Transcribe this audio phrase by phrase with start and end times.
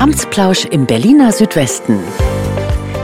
[0.00, 1.98] Amtsplausch im Berliner Südwesten.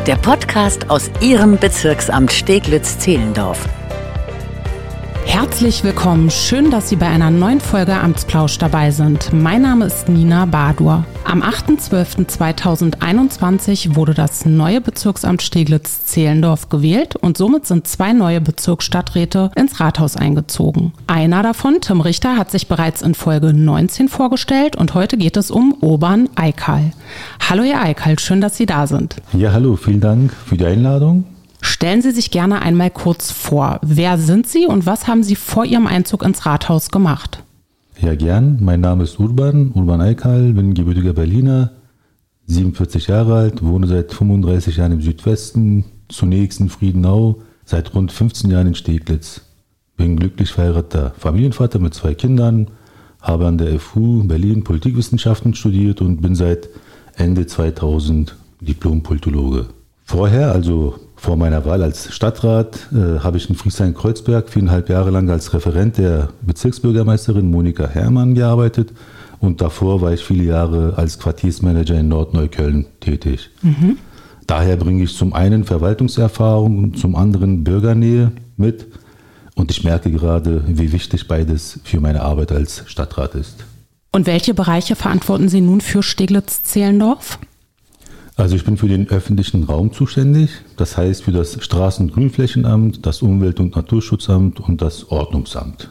[0.07, 3.59] Der Podcast aus Ihrem Bezirksamt Steglitz-Zehlendorf.
[5.47, 6.29] Herzlich willkommen.
[6.29, 9.33] Schön, dass Sie bei einer neuen Folge Amtsplausch dabei sind.
[9.33, 11.05] Mein Name ist Nina Badur.
[11.25, 19.79] Am 8.12.2021 wurde das neue Bezirksamt Steglitz-Zehlendorf gewählt und somit sind zwei neue Bezirksstadträte ins
[19.79, 20.93] Rathaus eingezogen.
[21.07, 25.53] Einer davon, Tim Richter, hat sich bereits in Folge 19 vorgestellt und heute geht es
[25.53, 26.91] um Urban Eikal.
[27.49, 29.15] Hallo, Herr Eikal, schön, dass Sie da sind.
[29.33, 31.25] Ja, hallo, vielen Dank für die Einladung.
[31.67, 33.81] Stellen Sie sich gerne einmal kurz vor.
[33.83, 37.43] Wer sind Sie und was haben Sie vor Ihrem Einzug ins Rathaus gemacht?
[38.01, 38.59] Ja, gern.
[38.61, 41.73] Mein Name ist Urban, Urban Eikal, bin gebürtiger Berliner,
[42.47, 48.49] 47 Jahre alt, wohne seit 35 Jahren im Südwesten, zunächst in Friedenau, seit rund 15
[48.49, 49.41] Jahren in Steglitz.
[49.97, 52.69] Bin glücklich verheirateter Familienvater mit zwei Kindern,
[53.21, 56.69] habe an der FU Berlin Politikwissenschaften studiert und bin seit
[57.17, 59.67] Ende 2000 Diplom-Politologe.
[60.05, 60.95] Vorher, also
[61.27, 65.99] vor meiner Wahl als Stadtrat äh, habe ich in Friesheim-Kreuzberg viereinhalb Jahre lang als Referent
[65.99, 68.93] der Bezirksbürgermeisterin Monika Herrmann gearbeitet
[69.41, 73.51] und davor war ich viele Jahre als Quartiersmanager in Nordneukölln tätig.
[73.63, 73.99] Mhm.
[74.47, 78.87] Daher bringe ich zum einen Verwaltungserfahrung und zum anderen Bürgernähe mit
[79.57, 83.65] und ich merke gerade, wie wichtig beides für meine Arbeit als Stadtrat ist.
[84.13, 87.41] Und welche Bereiche verantworten Sie nun für Steglitz-Zehlendorf?
[88.37, 93.07] Also ich bin für den öffentlichen Raum zuständig, das heißt für das Straßen- und Grünflächenamt,
[93.07, 95.89] das Umwelt- und Naturschutzamt und das Ordnungsamt.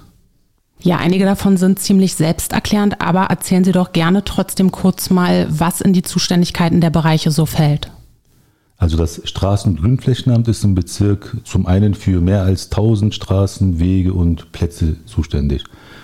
[0.79, 5.81] Ja, einige davon sind ziemlich selbsterklärend, aber erzählen Sie doch gerne trotzdem kurz mal, was
[5.81, 7.89] in die Zuständigkeiten der Bereiche so fällt.
[8.77, 13.79] Also das Straßen- und Grünflächenamt ist im Bezirk zum einen für mehr als 1000 Straßen,
[13.79, 15.63] Wege und Plätze zuständig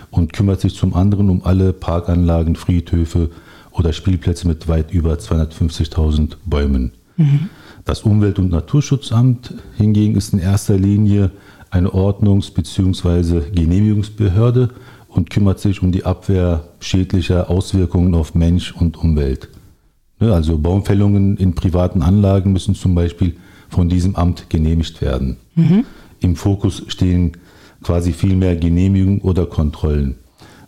[0.09, 3.29] und kümmert sich zum anderen um alle Parkanlagen, Friedhöfe,
[3.71, 6.91] oder Spielplätze mit weit über 250.000 Bäumen.
[7.17, 7.49] Mhm.
[7.85, 11.31] Das Umwelt- und Naturschutzamt hingegen ist in erster Linie
[11.69, 13.49] eine Ordnungs- bzw.
[13.53, 14.69] Genehmigungsbehörde
[15.07, 19.49] und kümmert sich um die Abwehr schädlicher Auswirkungen auf Mensch und Umwelt.
[20.19, 23.35] Ne, also Baumfällungen in privaten Anlagen müssen zum Beispiel
[23.69, 25.37] von diesem Amt genehmigt werden.
[25.55, 25.85] Mhm.
[26.19, 27.31] Im Fokus stehen
[27.81, 30.15] quasi viel mehr Genehmigungen oder Kontrollen.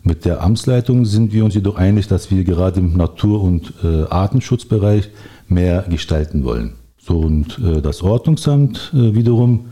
[0.06, 4.02] Mit der Amtsleitung sind wir uns jedoch einig, dass wir gerade im Natur- und äh,
[4.04, 5.08] Artenschutzbereich
[5.48, 6.74] mehr gestalten wollen.
[6.98, 9.64] So, und äh, das Ordnungsamt äh, wiederum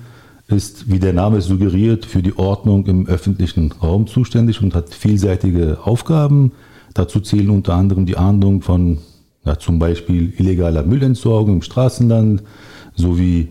[0.49, 5.79] ist, wie der Name suggeriert, für die Ordnung im öffentlichen Raum zuständig und hat vielseitige
[5.85, 6.53] Aufgaben.
[6.95, 8.99] Dazu zählen unter anderem die Ahndung von
[9.45, 12.43] ja, zum Beispiel illegaler Müllentsorgung im Straßenland
[12.95, 13.49] sowie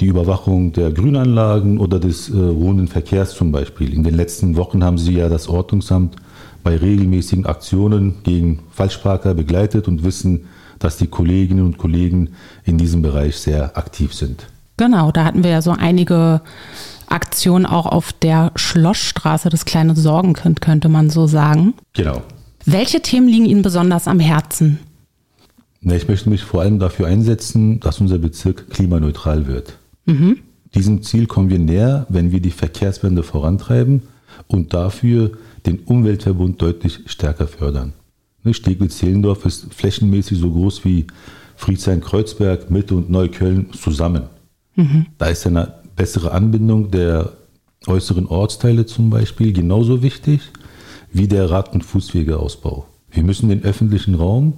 [0.00, 3.92] die Überwachung der Grünanlagen oder des äh, ruhenden Verkehrs zum Beispiel.
[3.92, 6.16] In den letzten Wochen haben Sie ja das Ordnungsamt
[6.64, 10.46] bei regelmäßigen Aktionen gegen Falschparker begleitet und wissen,
[10.78, 12.30] dass die Kolleginnen und Kollegen
[12.64, 14.46] in diesem Bereich sehr aktiv sind.
[14.78, 16.40] Genau, da hatten wir ja so einige
[17.08, 21.74] Aktionen auch auf der Schlossstraße, das kleine Sorgenkind, könnte man so sagen.
[21.92, 22.22] Genau.
[22.64, 24.78] Welche Themen liegen Ihnen besonders am Herzen?
[25.82, 29.79] Ich möchte mich vor allem dafür einsetzen, dass unser Bezirk klimaneutral wird.
[30.10, 30.38] Mhm.
[30.74, 34.02] Diesem Ziel kommen wir näher, wenn wir die Verkehrswende vorantreiben
[34.46, 35.32] und dafür
[35.66, 37.92] den Umweltverbund deutlich stärker fördern.
[38.48, 41.06] Steglitz-Zehlendorf ist flächenmäßig so groß wie
[41.56, 44.24] Friedrichshain-Kreuzberg, Mitte und Neukölln zusammen.
[44.76, 45.06] Mhm.
[45.18, 47.32] Da ist eine bessere Anbindung der
[47.86, 50.40] äußeren Ortsteile zum Beispiel genauso wichtig
[51.12, 52.86] wie der Rad- und Fußwegeausbau.
[53.10, 54.54] Wir müssen den öffentlichen Raum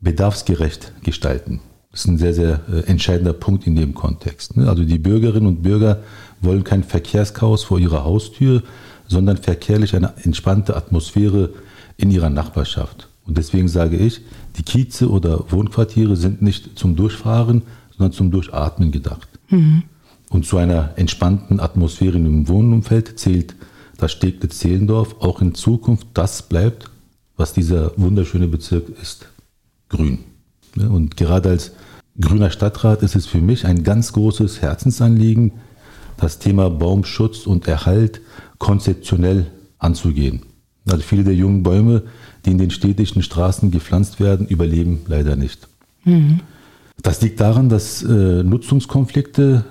[0.00, 1.60] bedarfsgerecht gestalten.
[1.96, 4.54] Das ist ein sehr, sehr äh, entscheidender Punkt in dem Kontext.
[4.54, 4.68] Ne?
[4.68, 6.02] Also die Bürgerinnen und Bürger
[6.42, 8.62] wollen kein Verkehrschaos vor ihrer Haustür,
[9.08, 11.54] sondern verkehrlich eine entspannte Atmosphäre
[11.96, 13.08] in ihrer Nachbarschaft.
[13.26, 14.20] Und deswegen sage ich,
[14.58, 17.62] die Kieze oder Wohnquartiere sind nicht zum Durchfahren,
[17.96, 19.30] sondern zum Durchatmen gedacht.
[19.48, 19.84] Mhm.
[20.28, 23.54] Und zu einer entspannten Atmosphäre im Wohnumfeld zählt
[23.96, 26.90] das Steglitz-Zehlendorf auch in Zukunft das bleibt,
[27.38, 29.28] was dieser wunderschöne Bezirk ist,
[29.88, 30.18] grün.
[30.76, 30.90] Ne?
[30.90, 31.72] Und gerade als
[32.20, 35.52] grüner Stadtrat ist es für mich ein ganz großes Herzensanliegen,
[36.16, 38.20] das Thema Baumschutz und Erhalt
[38.58, 39.46] konzeptionell
[39.78, 40.42] anzugehen.
[40.88, 42.04] Also viele der jungen Bäume,
[42.44, 45.68] die in den städtischen Straßen gepflanzt werden, überleben leider nicht.
[46.04, 46.40] Mhm.
[47.02, 49.64] Das liegt daran, dass äh, Nutzungskonflikte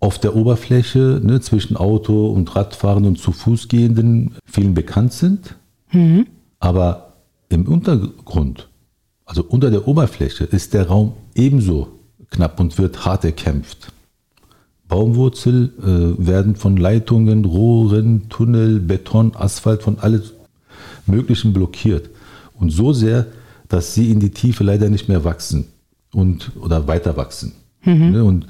[0.00, 5.56] auf der Oberfläche ne, zwischen Auto und Radfahrern und zu Fuß gehenden vielen bekannt sind.
[5.92, 6.26] Mhm.
[6.60, 7.14] Aber
[7.48, 8.67] im Untergrund
[9.28, 11.88] also unter der Oberfläche ist der Raum ebenso
[12.30, 13.92] knapp und wird hart erkämpft.
[14.88, 20.32] Baumwurzel äh, werden von Leitungen, Rohren, Tunnel, Beton, Asphalt von alles
[21.06, 22.08] Möglichen blockiert.
[22.54, 23.26] Und so sehr,
[23.68, 25.66] dass sie in die Tiefe leider nicht mehr wachsen
[26.14, 27.52] und oder weiter wachsen.
[27.84, 28.14] Mhm.
[28.24, 28.46] Und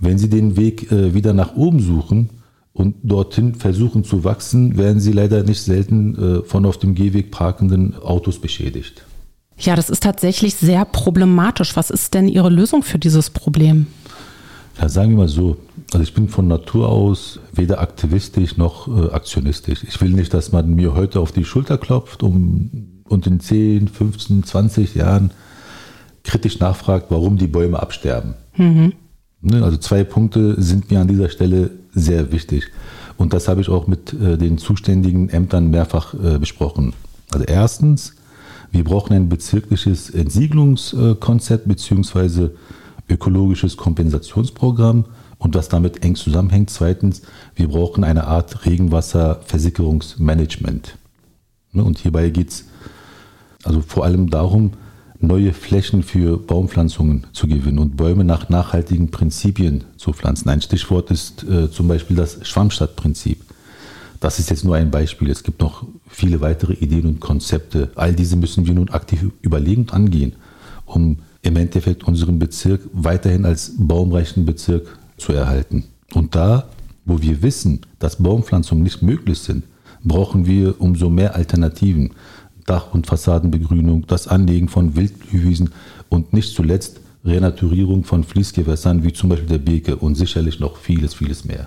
[0.00, 2.30] wenn sie den Weg äh, wieder nach oben suchen
[2.72, 7.30] und dorthin versuchen zu wachsen, werden sie leider nicht selten äh, von auf dem Gehweg
[7.30, 9.04] parkenden Autos beschädigt.
[9.58, 11.76] Ja, das ist tatsächlich sehr problematisch.
[11.76, 13.86] Was ist denn Ihre Lösung für dieses Problem?
[14.80, 15.58] Ja, sagen wir mal so.
[15.92, 19.84] Also ich bin von Natur aus weder aktivistisch noch äh, aktionistisch.
[19.84, 23.88] Ich will nicht, dass man mir heute auf die Schulter klopft um, und in 10,
[23.88, 25.32] 15, 20 Jahren
[26.24, 28.34] kritisch nachfragt, warum die Bäume absterben.
[28.56, 28.94] Mhm.
[29.42, 32.68] Ne, also zwei Punkte sind mir an dieser Stelle sehr wichtig.
[33.18, 36.94] Und das habe ich auch mit äh, den zuständigen Ämtern mehrfach äh, besprochen.
[37.30, 38.14] Also erstens,
[38.72, 42.48] wir brauchen ein bezirkliches Entsiegelungskonzept bzw.
[43.08, 45.04] ökologisches Kompensationsprogramm
[45.38, 46.70] und was damit eng zusammenhängt.
[46.70, 47.22] Zweitens,
[47.54, 50.96] wir brauchen eine Art Regenwasserversickerungsmanagement.
[51.72, 52.64] Ne, und hierbei geht es
[53.62, 54.72] also vor allem darum,
[55.20, 60.48] neue Flächen für Baumpflanzungen zu gewinnen und Bäume nach nachhaltigen Prinzipien zu pflanzen.
[60.48, 63.44] Ein Stichwort ist äh, zum Beispiel das Schwammstadtprinzip.
[64.22, 65.28] Das ist jetzt nur ein Beispiel.
[65.30, 67.90] Es gibt noch viele weitere Ideen und Konzepte.
[67.96, 70.34] All diese müssen wir nun aktiv überlegen und angehen,
[70.86, 75.86] um im Endeffekt unseren Bezirk weiterhin als baumreichen Bezirk zu erhalten.
[76.14, 76.68] Und da,
[77.04, 79.64] wo wir wissen, dass Baumpflanzungen nicht möglich sind,
[80.04, 82.12] brauchen wir umso mehr Alternativen.
[82.64, 85.70] Dach- und Fassadenbegrünung, das Anlegen von Wildblühwiesen
[86.10, 91.12] und nicht zuletzt Renaturierung von Fließgewässern wie zum Beispiel der Beke und sicherlich noch vieles,
[91.12, 91.66] vieles mehr.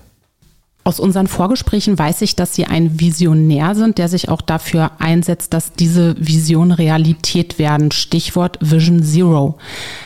[0.88, 5.52] Aus unseren Vorgesprächen weiß ich, dass Sie ein Visionär sind, der sich auch dafür einsetzt,
[5.52, 7.92] dass diese Vision Realität werden.
[7.92, 9.58] Stichwort Vision Zero.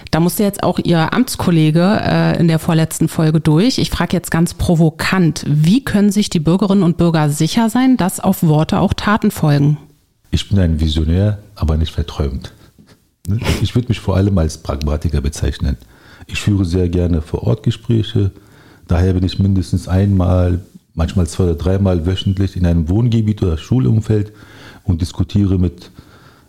[0.10, 3.78] Da musste jetzt auch Ihr Amtskollege äh, in der vorletzten Folge durch.
[3.78, 8.22] Ich frage jetzt ganz provokant, wie können sich die Bürgerinnen und Bürger sicher sein, dass
[8.22, 9.78] auf Worte auch Taten folgen?
[10.32, 12.54] Ich bin ein Visionär, aber nicht verträumt.
[13.62, 15.76] Ich würde mich vor allem als Pragmatiker bezeichnen.
[16.26, 18.32] Ich führe sehr gerne vor Ort Gespräche.
[18.90, 20.62] Daher bin ich mindestens einmal,
[20.96, 24.34] manchmal zwei oder dreimal wöchentlich in einem Wohngebiet oder Schulumfeld
[24.84, 25.92] und diskutiere mit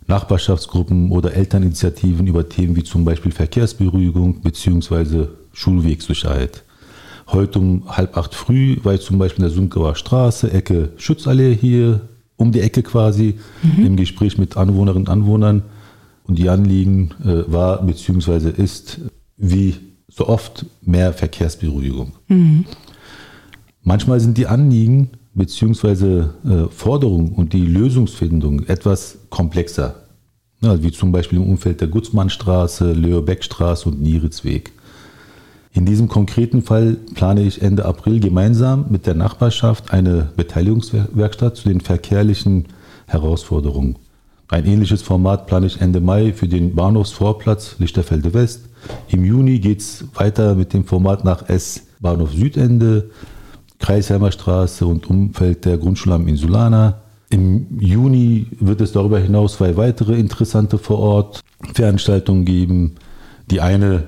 [0.06, 5.26] Nachbarschaftsgruppen oder Elterninitiativen über Themen wie zum Beispiel Verkehrsberuhigung bzw.
[5.52, 6.64] Schulwegsicherheit.
[7.28, 11.54] Heute um halb acht früh war ich zum Beispiel in der Sunkauer Straße, Ecke Schutzallee
[11.54, 13.84] hier um die Ecke quasi mhm.
[13.84, 15.62] im Gespräch mit Anwohnerinnen und Anwohnern.
[16.24, 18.48] Und die Anliegen äh, war bzw.
[18.50, 18.98] ist
[19.36, 22.12] wie so oft mehr Verkehrsberuhigung.
[22.28, 22.64] Mhm.
[23.82, 26.18] Manchmal sind die Anliegen bzw.
[26.18, 26.26] Äh,
[26.70, 29.94] Forderungen und die Lösungsfindung etwas komplexer.
[30.60, 34.72] Ja, wie zum Beispiel im Umfeld der Gutzmannstraße, Löhr-Beck-Straße und Nieritzweg.
[35.72, 41.68] In diesem konkreten Fall plane ich Ende April gemeinsam mit der Nachbarschaft eine Beteiligungswerkstatt zu
[41.68, 42.66] den verkehrlichen
[43.06, 43.96] Herausforderungen.
[44.50, 48.62] Ein ähnliches Format plane ich Ende Mai für den Bahnhofsvorplatz Lichterfelde West.
[49.06, 53.10] Im Juni geht es weiter mit dem Format nach S Bahnhof Südende,
[53.78, 57.00] Kreisheimer Straße und Umfeld der Grundschule am Insulana.
[57.28, 61.40] Im Juni wird es darüber hinaus zwei weitere interessante vor Ort
[61.74, 62.96] Veranstaltungen geben.
[63.52, 64.02] Die eine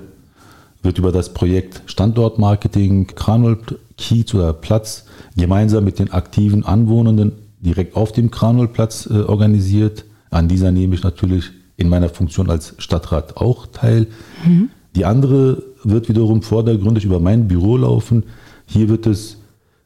[0.83, 5.05] wird über das Projekt Standortmarketing Kranhold Kiez oder Platz
[5.37, 7.31] gemeinsam mit den aktiven Anwohnenden
[7.61, 10.05] direkt auf dem Kranholplatz äh, organisiert.
[10.33, 14.07] An dieser nehme ich natürlich in meiner Funktion als Stadtrat auch teil.
[14.45, 14.71] Mhm.
[14.97, 18.25] Die andere wird wiederum vordergründig über mein Büro laufen.
[18.67, 19.39] Hier wird es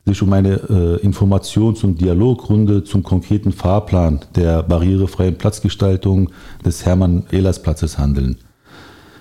[0.05, 6.31] sich um eine äh, Informations- und Dialogrunde zum konkreten Fahrplan der barrierefreien Platzgestaltung
[6.65, 8.37] des Hermann-Ehlers-Platzes handeln.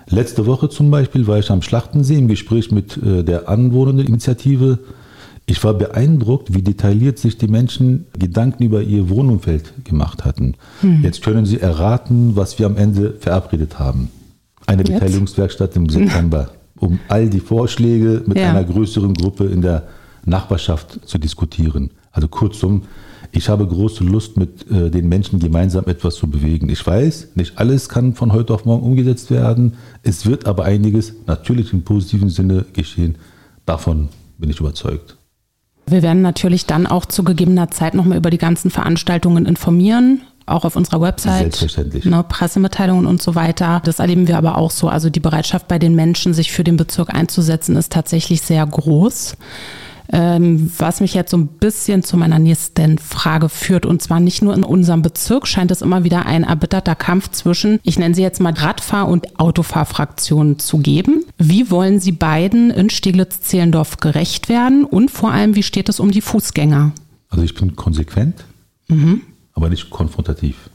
[0.08, 4.78] Letzte Woche zum Beispiel war ich am Schlachtensee im Gespräch mit äh, der Anwohnerinitiative.
[5.48, 10.54] Ich war beeindruckt, wie detailliert sich die Menschen Gedanken über ihr Wohnumfeld gemacht hatten.
[10.80, 11.04] Hm.
[11.04, 14.10] Jetzt können Sie erraten, was wir am Ende verabredet haben.
[14.66, 14.94] Eine Jetzt?
[14.94, 16.50] Beteiligungswerkstatt im September,
[16.80, 18.50] um all die Vorschläge mit ja.
[18.50, 19.84] einer größeren Gruppe in der
[20.24, 21.90] Nachbarschaft zu diskutieren.
[22.10, 22.82] Also kurzum,
[23.30, 26.68] ich habe große Lust, mit äh, den Menschen gemeinsam etwas zu bewegen.
[26.68, 29.74] Ich weiß, nicht alles kann von heute auf morgen umgesetzt werden.
[30.02, 33.16] Es wird aber einiges natürlich im positiven Sinne geschehen.
[33.64, 35.16] Davon bin ich überzeugt.
[35.88, 40.64] Wir werden natürlich dann auch zu gegebener Zeit nochmal über die ganzen Veranstaltungen informieren auch
[40.64, 41.40] auf unserer Website.
[41.40, 42.04] Selbstverständlich.
[42.04, 43.82] Ne, Pressemitteilungen und so weiter.
[43.84, 44.88] Das erleben wir aber auch so.
[44.88, 49.36] Also die Bereitschaft bei den Menschen, sich für den Bezirk einzusetzen, ist tatsächlich sehr groß.
[50.12, 53.86] Ähm, was mich jetzt so ein bisschen zu meiner nächsten Frage führt.
[53.86, 57.80] Und zwar nicht nur in unserem Bezirk scheint es immer wieder ein erbitterter Kampf zwischen,
[57.82, 61.24] ich nenne sie jetzt mal Radfahr- und Autofahrfraktionen zu geben.
[61.38, 64.84] Wie wollen Sie beiden in Steglitz-Zehlendorf gerecht werden?
[64.84, 66.92] Und vor allem, wie steht es um die Fußgänger?
[67.28, 68.44] Also ich bin konsequent,
[68.88, 69.22] mhm.
[69.52, 70.70] aber nicht konfrontativ.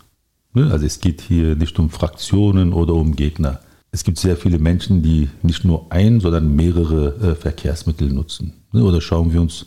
[0.54, 0.70] Ne?
[0.72, 3.60] Also es geht hier nicht um Fraktionen oder um Gegner.
[3.94, 8.54] Es gibt sehr viele Menschen, die nicht nur ein, sondern mehrere äh, Verkehrsmittel nutzen.
[8.72, 8.84] Ne?
[8.84, 9.66] Oder schauen wir uns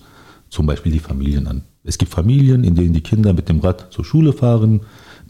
[0.49, 1.65] zum Beispiel die Familien an.
[1.83, 4.81] Es gibt Familien, in denen die Kinder mit dem Rad zur Schule fahren,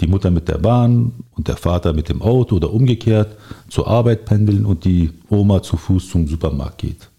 [0.00, 3.36] die Mutter mit der Bahn und der Vater mit dem Auto oder umgekehrt
[3.68, 7.10] zur Arbeit pendeln und die Oma zu Fuß zum Supermarkt geht.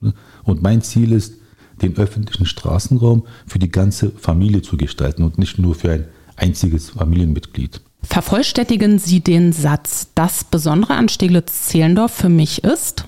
[0.00, 0.12] Ne?
[0.42, 1.34] Und mein Ziel ist,
[1.80, 6.90] den öffentlichen Straßenraum für die ganze Familie zu gestalten und nicht nur für ein einziges
[6.90, 7.80] Familienmitglied.
[8.02, 13.04] Vervollständigen Sie den Satz, das Besondere an Steglitz-Zehlendorf für mich ist?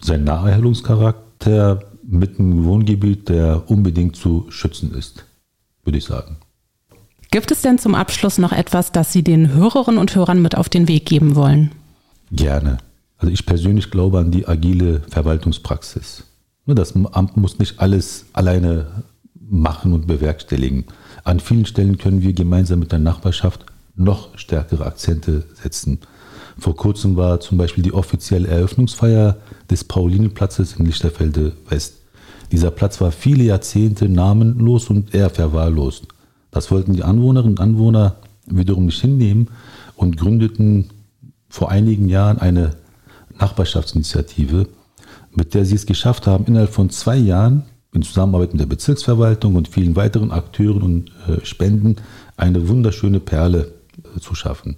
[0.00, 5.24] Sein Naherholungscharakter mit einem Wohngebiet, der unbedingt zu schützen ist,
[5.84, 6.36] würde ich sagen.
[7.30, 10.68] Gibt es denn zum Abschluss noch etwas, das Sie den Hörerinnen und Hörern mit auf
[10.68, 11.72] den Weg geben wollen?
[12.32, 12.78] Gerne.
[13.18, 16.24] Also ich persönlich glaube an die agile Verwaltungspraxis.
[16.66, 18.86] Das Amt muss nicht alles alleine
[19.50, 20.84] machen und bewerkstelligen.
[21.24, 25.98] An vielen Stellen können wir gemeinsam mit der Nachbarschaft noch stärkere Akzente setzen.
[26.58, 29.36] Vor kurzem war zum Beispiel die offizielle Eröffnungsfeier
[29.70, 31.94] des Paulinenplatzes in Lichterfelde West.
[32.50, 36.06] Dieser Platz war viele Jahrzehnte namenlos und eher verwahrlost.
[36.50, 39.48] Das wollten die Anwohnerinnen und Anwohner wiederum nicht hinnehmen
[39.96, 40.90] und gründeten
[41.48, 42.76] vor einigen Jahren eine
[43.38, 44.68] Nachbarschaftsinitiative,
[45.34, 47.64] mit der sie es geschafft haben, innerhalb von zwei Jahren
[47.98, 51.96] in Zusammenarbeit mit der Bezirksverwaltung und vielen weiteren Akteuren und äh, Spenden
[52.36, 53.74] eine wunderschöne Perle
[54.16, 54.76] äh, zu schaffen.